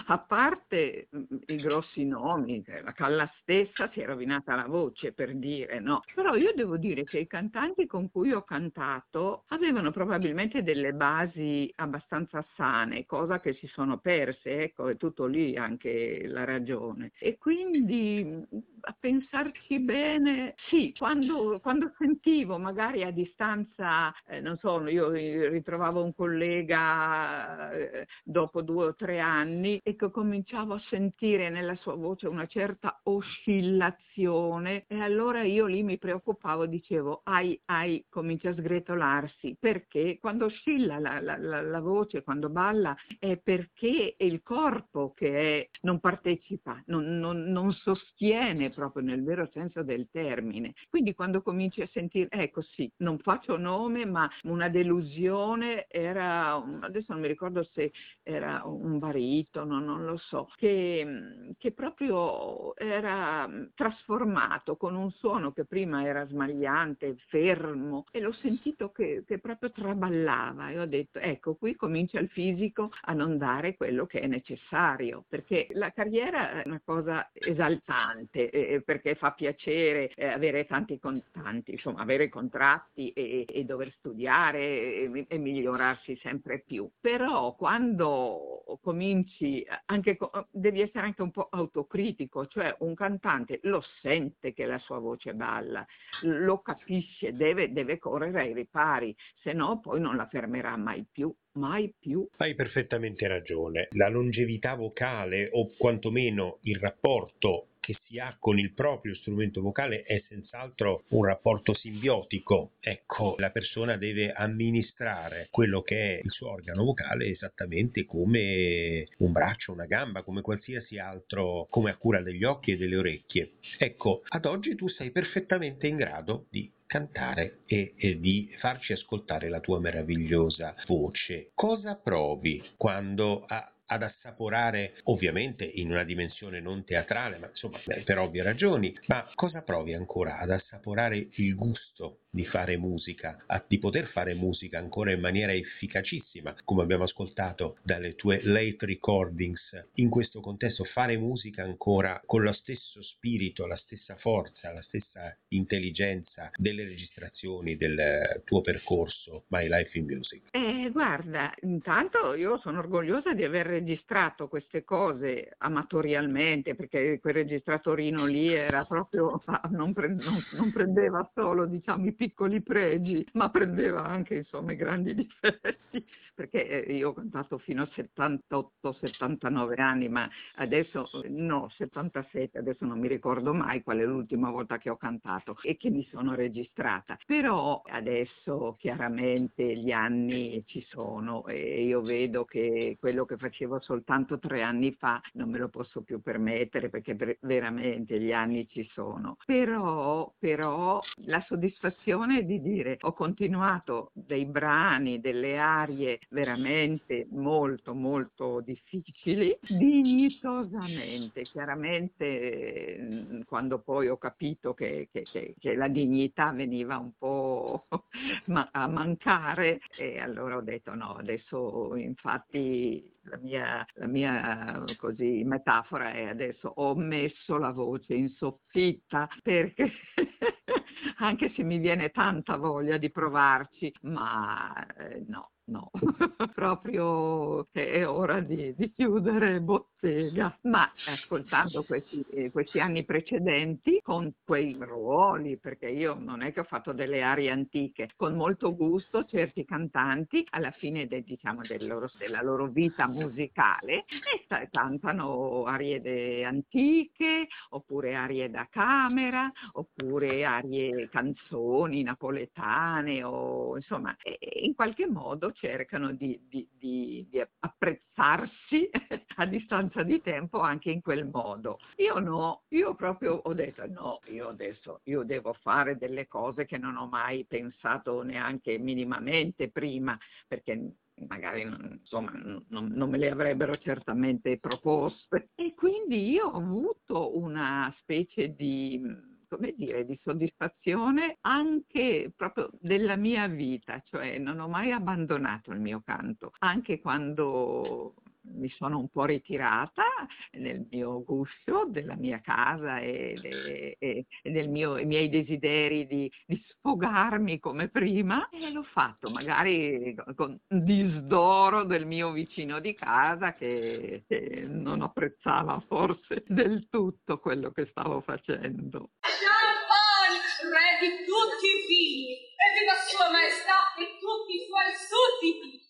a 0.06 0.18
parte 0.18 1.08
i 1.46 1.56
grossi 1.56 2.04
nomi, 2.04 2.62
la 2.82 2.92
Calla 2.92 3.30
stessa 3.40 3.90
si 3.92 4.00
è 4.00 4.06
rovinata 4.06 4.54
la 4.54 4.66
voce 4.66 5.12
per 5.12 5.34
dire, 5.34 5.80
no? 5.80 6.02
Però 6.14 6.34
io 6.36 6.52
devo 6.54 6.76
dire 6.76 7.04
che 7.04 7.18
i 7.18 7.26
cantanti 7.26 7.86
con 7.86 8.10
cui 8.10 8.32
ho 8.32 8.42
cantato 8.42 9.44
avevano 9.48 9.90
probabilmente 9.90 10.62
delle 10.62 10.92
basi 10.92 11.49
abbastanza 11.76 12.44
sane, 12.56 13.06
cosa 13.06 13.40
che 13.40 13.54
si 13.54 13.66
sono 13.66 13.98
perse, 13.98 14.62
ecco, 14.62 14.88
è 14.88 14.96
tutto 14.96 15.26
lì 15.26 15.56
anche 15.56 16.26
la 16.26 16.44
ragione. 16.44 17.12
E 17.18 17.38
quindi 17.38 18.44
a 18.82 18.96
pensarci 18.98 19.78
bene, 19.80 20.54
sì, 20.68 20.94
quando, 20.96 21.58
quando 21.60 21.92
sentivo 21.98 22.58
magari 22.58 23.02
a 23.02 23.10
distanza, 23.10 24.12
eh, 24.26 24.40
non 24.40 24.58
so, 24.58 24.86
io 24.88 25.10
ritrovavo 25.10 26.02
un 26.02 26.14
collega 26.14 27.72
eh, 27.72 28.06
dopo 28.22 28.62
due 28.62 28.86
o 28.86 28.94
tre 28.94 29.20
anni 29.20 29.80
e 29.82 29.96
che 29.96 30.10
cominciavo 30.10 30.74
a 30.74 30.82
sentire 30.88 31.50
nella 31.50 31.74
sua 31.76 31.94
voce 31.94 32.26
una 32.26 32.46
certa 32.46 33.00
oscillazione 33.04 34.84
e 34.86 35.00
allora 35.00 35.42
io 35.42 35.66
lì 35.66 35.82
mi 35.82 35.98
preoccupavo, 35.98 36.66
dicevo, 36.66 37.20
ai, 37.24 37.58
ai, 37.66 38.04
comincia 38.08 38.50
a 38.50 38.54
sgretolarsi, 38.54 39.56
perché 39.58 40.18
quando 40.20 40.46
oscilla 40.46 40.98
la, 40.98 41.20
la, 41.20 41.36
la, 41.40 41.62
la 41.62 41.80
voce, 41.80 42.22
quando 42.22 42.48
balla, 42.48 42.96
è 43.18 43.36
perché 43.36 44.14
è 44.16 44.24
il 44.24 44.42
corpo 44.42 45.12
che 45.14 45.60
è, 45.60 45.68
non 45.82 46.00
partecipa, 46.00 46.82
non, 46.86 47.18
non, 47.18 47.44
non 47.44 47.72
sostiene 47.72 48.70
proprio 48.70 49.02
nel 49.02 49.22
vero 49.22 49.48
senso 49.52 49.82
del 49.82 50.08
termine. 50.10 50.74
Quindi 50.88 51.14
quando 51.14 51.42
cominci 51.42 51.82
a 51.82 51.88
sentire, 51.92 52.28
ecco 52.30 52.62
sì, 52.62 52.90
non 52.98 53.18
faccio 53.18 53.56
nome, 53.56 54.04
ma 54.04 54.30
una 54.42 54.68
delusione 54.68 55.86
era, 55.88 56.54
adesso 56.80 57.12
non 57.12 57.20
mi 57.20 57.28
ricordo 57.28 57.64
se 57.72 57.92
era 58.22 58.62
un 58.64 58.98
baritono, 58.98 59.80
non 59.80 60.04
lo 60.04 60.16
so, 60.16 60.48
che, 60.56 61.54
che 61.58 61.72
proprio 61.72 62.76
era 62.76 63.48
trasformato 63.74 64.76
con 64.76 64.94
un 64.94 65.10
suono 65.12 65.52
che 65.52 65.64
prima 65.64 66.04
era 66.04 66.26
smagliante, 66.26 67.16
fermo, 67.28 68.04
e 68.10 68.20
l'ho 68.20 68.32
sentito 68.32 68.90
che, 68.90 69.24
che 69.26 69.38
proprio 69.38 69.70
traballava 69.70 70.70
e 70.70 70.78
ho 70.78 70.86
detto, 70.86 71.18
ecco, 71.18 71.29
qui 71.38 71.76
comincia 71.76 72.18
il 72.18 72.28
fisico 72.28 72.90
a 73.02 73.12
non 73.12 73.38
dare 73.38 73.76
quello 73.76 74.06
che 74.06 74.20
è 74.20 74.26
necessario, 74.26 75.24
perché 75.28 75.68
la 75.70 75.92
carriera 75.92 76.62
è 76.62 76.66
una 76.66 76.80
cosa 76.84 77.30
esaltante, 77.32 78.50
eh, 78.50 78.82
perché 78.82 79.14
fa 79.14 79.32
piacere 79.32 80.12
eh, 80.14 80.26
avere 80.26 80.66
tanti 80.66 80.98
contanti, 80.98 81.72
insomma 81.72 82.00
avere 82.00 82.28
contratti 82.28 83.12
e, 83.12 83.44
e 83.48 83.64
dover 83.64 83.92
studiare 83.98 84.58
e, 84.58 85.26
e, 85.28 85.38
migliorarsi 85.38 86.16
sempre 86.22 86.60
più. 86.60 86.88
Però 87.00 87.54
quando 87.54 88.64
cominci, 88.82 89.66
anche, 89.86 90.18
devi 90.50 90.80
essere 90.80 91.06
anche 91.06 91.22
un 91.22 91.30
po' 91.30 91.48
autocritico, 91.50 92.46
cioè 92.46 92.74
un 92.80 92.94
cantante 92.94 93.60
lo 93.64 93.82
sente 94.00 94.52
che 94.52 94.66
la 94.66 94.78
sua 94.78 94.98
voce 94.98 95.34
balla, 95.34 95.86
lo 96.22 96.60
capisce, 96.60 97.34
deve, 97.34 97.72
deve 97.72 97.98
correre 97.98 98.40
ai 98.40 98.54
ripari, 98.54 99.14
se 99.42 99.52
no 99.52 99.80
poi 99.80 100.00
non 100.00 100.16
la 100.16 100.26
fermerà 100.26 100.76
mai 100.76 101.06
più 101.12 101.34
mai 101.52 101.92
più. 101.98 102.26
Hai 102.36 102.54
perfettamente 102.54 103.26
ragione. 103.26 103.88
La 103.92 104.08
longevità 104.08 104.74
vocale 104.74 105.48
o 105.52 105.70
quantomeno 105.76 106.58
il 106.62 106.78
rapporto 106.78 107.66
che 107.80 107.96
si 108.04 108.18
ha 108.18 108.36
con 108.38 108.58
il 108.58 108.72
proprio 108.72 109.14
strumento 109.14 109.60
vocale 109.62 110.02
è 110.02 110.22
senz'altro 110.28 111.04
un 111.08 111.24
rapporto 111.24 111.74
simbiotico. 111.74 112.72
Ecco, 112.78 113.34
la 113.38 113.50
persona 113.50 113.96
deve 113.96 114.32
amministrare 114.32 115.48
quello 115.50 115.80
che 115.80 116.18
è 116.18 116.20
il 116.22 116.30
suo 116.30 116.50
organo 116.50 116.84
vocale 116.84 117.26
esattamente 117.26 118.04
come 118.04 119.08
un 119.18 119.32
braccio, 119.32 119.72
una 119.72 119.86
gamba, 119.86 120.22
come 120.22 120.42
qualsiasi 120.42 120.98
altro, 120.98 121.66
come 121.70 121.90
a 121.90 121.96
cura 121.96 122.22
degli 122.22 122.44
occhi 122.44 122.72
e 122.72 122.76
delle 122.76 122.96
orecchie. 122.96 123.52
Ecco, 123.78 124.22
ad 124.28 124.44
oggi 124.44 124.74
tu 124.74 124.86
sei 124.88 125.10
perfettamente 125.10 125.86
in 125.86 125.96
grado 125.96 126.46
di 126.50 126.70
cantare 126.90 127.60
e, 127.66 127.94
e, 127.96 128.18
di 128.18 128.52
farci 128.58 128.92
ascoltare 128.92 129.48
la 129.48 129.60
tua 129.60 129.78
meravigliosa 129.78 130.74
voce. 130.88 131.52
Cosa 131.54 131.94
provi 131.94 132.60
quando 132.76 133.44
a, 133.46 133.72
ad 133.90 134.02
assaporare, 134.04 134.94
ovviamente 135.04 135.64
in 135.64 135.90
una 135.90 136.04
dimensione 136.04 136.60
non 136.60 136.84
teatrale, 136.84 137.38
ma 137.38 137.48
insomma 137.48 137.80
per 138.04 138.18
ovvie 138.18 138.42
ragioni, 138.42 138.96
ma 139.06 139.28
cosa 139.34 139.62
provi 139.62 139.94
ancora 139.94 140.38
ad 140.38 140.50
assaporare 140.50 141.28
il 141.34 141.54
gusto 141.56 142.20
di 142.30 142.46
fare 142.46 142.76
musica, 142.76 143.42
a, 143.46 143.62
di 143.66 143.78
poter 143.80 144.06
fare 144.06 144.34
musica 144.34 144.78
ancora 144.78 145.10
in 145.10 145.18
maniera 145.20 145.52
efficacissima, 145.52 146.54
come 146.64 146.82
abbiamo 146.82 147.02
ascoltato 147.02 147.78
dalle 147.82 148.14
tue 148.14 148.40
late 148.44 148.86
recordings, 148.86 149.88
in 149.94 150.08
questo 150.08 150.40
contesto 150.40 150.84
fare 150.84 151.16
musica 151.16 151.64
ancora 151.64 152.22
con 152.24 152.42
lo 152.42 152.52
stesso 152.52 153.02
spirito, 153.02 153.66
la 153.66 153.76
stessa 153.76 154.14
forza, 154.16 154.72
la 154.72 154.82
stessa 154.82 155.36
intelligenza 155.48 156.50
delle 156.54 156.84
registrazioni 156.84 157.76
del 157.76 158.42
tuo 158.44 158.60
percorso 158.60 159.46
My 159.48 159.66
Life 159.68 159.98
in 159.98 160.04
Music? 160.04 160.42
Eh, 160.52 160.90
guarda, 160.92 161.52
intanto 161.62 162.34
io 162.34 162.58
sono 162.58 162.78
orgogliosa 162.78 163.32
di 163.32 163.42
aver 163.42 163.79
registrato 163.80 164.48
queste 164.48 164.84
cose 164.84 165.54
amatorialmente, 165.58 166.74
perché 166.74 167.18
quel 167.20 167.34
registratorino 167.34 168.26
lì 168.26 168.52
era 168.52 168.84
proprio, 168.84 169.42
non, 169.70 169.92
pre, 169.92 170.08
non, 170.08 170.42
non 170.52 170.70
prendeva 170.70 171.28
solo 171.34 171.66
diciamo, 171.66 172.06
i 172.06 172.12
piccoli 172.12 172.62
pregi, 172.62 173.26
ma 173.32 173.50
prendeva 173.50 174.04
anche 174.04 174.36
insomma, 174.36 174.72
i 174.72 174.76
grandi 174.76 175.14
difetti, 175.14 176.04
perché 176.34 176.84
eh, 176.84 176.92
io 176.94 177.10
ho 177.10 177.12
cantato 177.12 177.58
fino 177.58 177.82
a 177.82 177.88
78-79 177.94 179.80
anni, 179.80 180.08
ma 180.08 180.28
adesso 180.56 181.08
no, 181.28 181.68
77, 181.76 182.58
adesso 182.58 182.84
non 182.84 182.98
mi 182.98 183.08
ricordo 183.08 183.52
mai 183.52 183.82
qual 183.82 183.98
è 183.98 184.04
l'ultima 184.04 184.50
volta 184.50 184.78
che 184.78 184.90
ho 184.90 184.96
cantato 184.96 185.56
e 185.62 185.76
che 185.76 185.90
mi 185.90 186.06
sono 186.10 186.34
registrata. 186.34 187.18
Però 187.26 187.82
adesso 187.86 188.76
chiaramente 188.78 189.76
gli 189.76 189.90
anni 189.90 190.62
ci 190.66 190.84
sono 190.88 191.46
e 191.46 191.84
io 191.84 192.00
vedo 192.00 192.44
che 192.44 192.96
quello 192.98 193.24
che 193.24 193.36
facevo 193.36 193.69
soltanto 193.78 194.38
tre 194.38 194.62
anni 194.62 194.92
fa 194.92 195.20
non 195.34 195.50
me 195.50 195.58
lo 195.58 195.68
posso 195.68 196.02
più 196.02 196.20
permettere 196.20 196.88
perché 196.88 197.38
veramente 197.40 198.18
gli 198.18 198.32
anni 198.32 198.66
ci 198.68 198.88
sono. 198.92 199.36
Però, 199.46 200.32
però 200.38 201.00
la 201.26 201.40
soddisfazione 201.46 202.44
di 202.44 202.60
dire 202.60 202.96
ho 203.02 203.12
continuato 203.12 204.10
dei 204.14 204.46
brani, 204.46 205.20
delle 205.20 205.58
arie 205.58 206.18
veramente 206.30 207.26
molto 207.30 207.94
molto 207.94 208.60
difficili, 208.60 209.56
dignitosamente. 209.68 211.42
Chiaramente 211.42 212.96
mm, 213.00 213.40
quando 213.42 213.78
poi 213.78 214.08
ho 214.08 214.16
capito 214.16 214.74
che, 214.74 215.08
che, 215.12 215.24
che, 215.30 215.54
che 215.58 215.74
la 215.74 215.88
dignità 215.88 216.50
veniva 216.50 216.98
un 216.98 217.12
po' 217.16 217.86
a 218.72 218.86
mancare 218.88 219.80
e 219.96 220.18
allora 220.18 220.56
ho 220.56 220.62
detto 220.62 220.94
no, 220.94 221.14
adesso 221.14 221.94
infatti 221.96 223.18
la 223.22 223.38
mia, 223.38 223.86
la 223.94 224.06
mia 224.06 224.84
così, 224.96 225.42
metafora 225.44 226.12
è 226.12 226.24
adesso 226.24 226.72
ho 226.76 226.94
messo 226.94 227.58
la 227.58 227.70
voce 227.70 228.14
in 228.14 228.28
soffitta 228.30 229.28
perché 229.42 229.90
anche 231.18 231.52
se 231.54 231.62
mi 231.62 231.78
viene 231.78 232.10
tanta 232.10 232.56
voglia 232.56 232.96
di 232.96 233.10
provarci, 233.10 233.92
ma 234.02 234.86
eh, 234.96 235.24
no, 235.28 235.50
no, 235.70 235.90
proprio 236.54 237.66
è 237.72 238.06
ora 238.06 238.40
di, 238.40 238.74
di, 238.76 238.92
chiudere 238.94 239.60
bottega. 239.60 240.58
Ma 240.62 240.90
ascoltando 241.06 241.84
questi, 241.84 242.24
eh, 242.32 242.50
questi, 242.50 242.80
anni 242.80 243.04
precedenti, 243.04 244.00
con 244.02 244.32
quei 244.44 244.76
ruoli, 244.78 245.58
perché 245.58 245.88
io 245.88 246.16
non 246.18 246.42
è 246.42 246.52
che 246.52 246.60
ho 246.60 246.64
fatto 246.64 246.92
delle 246.92 247.22
arie 247.22 247.50
antiche, 247.50 248.10
con 248.16 248.34
molto 248.34 248.74
gusto 248.74 249.24
certi 249.24 249.64
cantanti 249.64 250.44
alla 250.50 250.72
fine 250.72 251.06
de, 251.06 251.22
diciamo, 251.22 251.62
del 251.62 251.86
loro, 251.86 252.10
della 252.18 252.42
loro 252.42 252.66
vita 252.66 253.06
musicale 253.06 254.04
e 254.06 254.68
cantano 254.70 255.64
arie 255.64 256.44
antiche, 256.44 257.46
oppure 257.70 258.14
arie 258.14 258.50
da 258.50 258.66
camera, 258.68 259.50
oppure 259.72 260.44
arie 260.44 261.08
canzoni 261.08 262.02
napoletane, 262.02 263.22
o 263.22 263.76
insomma, 263.76 264.16
in 264.62 264.74
qualche 264.74 265.06
modo 265.06 265.52
cercano 265.60 266.12
di, 266.12 266.40
di, 266.48 266.66
di, 266.78 267.26
di 267.30 267.42
apprezzarsi 267.60 268.90
a 269.36 269.46
distanza 269.46 270.02
di 270.02 270.20
tempo 270.22 270.58
anche 270.60 270.90
in 270.90 271.02
quel 271.02 271.26
modo. 271.26 271.78
Io 271.96 272.18
no, 272.18 272.62
io 272.68 272.94
proprio 272.94 273.34
ho 273.34 273.52
detto 273.52 273.86
no, 273.86 274.20
io 274.26 274.48
adesso 274.48 275.00
io 275.04 275.22
devo 275.22 275.52
fare 275.52 275.96
delle 275.98 276.26
cose 276.26 276.64
che 276.64 276.78
non 276.78 276.96
ho 276.96 277.06
mai 277.06 277.44
pensato 277.44 278.22
neanche 278.22 278.78
minimamente 278.78 279.68
prima, 279.70 280.18
perché 280.48 280.94
magari 281.28 281.60
insomma, 281.60 282.32
non, 282.32 282.64
non, 282.68 283.10
me 283.10 283.18
le 283.18 283.30
avrebbero 283.30 283.76
certamente 283.76 284.58
proposte. 284.58 285.50
E 285.54 285.74
quindi 285.74 286.30
io 286.30 286.46
ho 286.46 286.56
avuto 286.56 287.36
una 287.38 287.94
specie 288.00 288.54
di 288.54 289.28
come 289.50 289.74
dire, 289.76 290.06
di 290.06 290.18
soddisfazione 290.22 291.38
anche 291.40 292.32
proprio 292.36 292.70
della 292.80 293.16
mia 293.16 293.48
vita, 293.48 294.00
cioè 294.04 294.38
non 294.38 294.60
ho 294.60 294.68
mai 294.68 294.92
abbandonato 294.92 295.72
il 295.72 295.80
mio 295.80 296.00
canto, 296.04 296.52
anche 296.60 297.00
quando 297.00 298.14
mi 298.42 298.68
sono 298.70 298.98
un 298.98 299.08
po' 299.08 299.24
ritirata 299.24 300.04
nel 300.52 300.86
mio 300.90 301.22
guscio 301.22 301.86
della 301.88 302.14
mia 302.14 302.40
casa 302.40 302.98
e, 302.98 303.38
de, 303.40 303.96
e, 303.98 304.26
e 304.42 304.50
dei 304.50 304.68
miei 304.68 305.28
desideri 305.28 306.06
di, 306.06 306.30
di, 306.46 306.62
sfogarmi 306.68 307.58
come 307.58 307.88
prima 307.88 308.48
e 308.48 308.70
l'ho 308.70 308.82
fatto 308.82 309.30
magari 309.30 310.14
con 310.34 310.58
disdoro 310.66 311.84
del 311.84 312.06
mio 312.06 312.32
vicino 312.32 312.80
di 312.80 312.94
casa 312.94 313.54
che, 313.54 314.24
che 314.26 314.64
non 314.66 315.02
apprezzava 315.02 315.82
forse 315.86 316.44
del 316.46 316.88
tutto 316.88 317.38
quello 317.38 317.70
che 317.70 317.86
stavo 317.90 318.20
facendo. 318.20 319.10
Champagne, 319.20 320.40
re 320.70 320.98
di 321.00 321.24
tutti 321.24 321.66
i 321.66 321.86
vini, 321.88 322.32
e 322.34 322.66
viva 322.78 322.94
sua 323.06 323.30
maestà 323.30 323.94
e 323.96 324.16
tutti 324.18 324.54
i 324.54 324.66
suoi 324.66 324.92
sudditi! 324.96 325.89